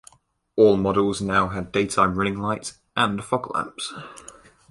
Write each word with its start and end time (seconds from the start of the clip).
All 0.55 0.77
models 0.77 1.21
now 1.21 1.49
had 1.49 1.71
daytime 1.71 2.15
running 2.17 2.39
lights, 2.39 2.79
and 2.97 3.23
fog 3.23 3.53
lamps. 3.53 3.93